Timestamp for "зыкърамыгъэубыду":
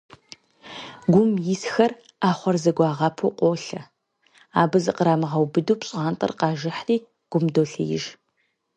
4.83-5.77